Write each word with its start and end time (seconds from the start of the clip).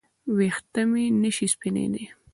ویښته 0.37 0.81
مې 0.89 1.03
نشي 1.21 1.47
سپینېدای 1.53 2.05